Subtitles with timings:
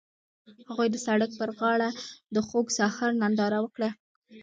[0.69, 1.89] هغوی د سړک پر غاړه
[2.35, 3.89] د خوښ سهار ننداره وکړه.